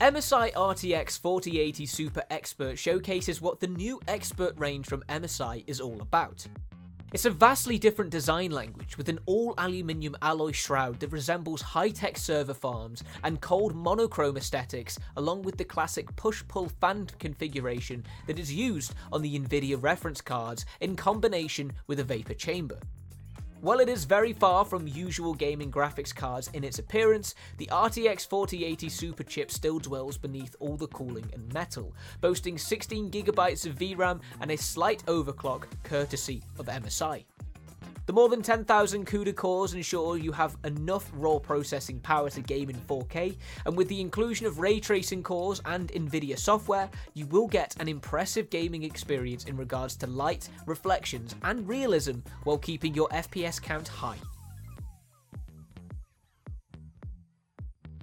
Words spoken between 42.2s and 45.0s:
to game in 4K, and with the inclusion of ray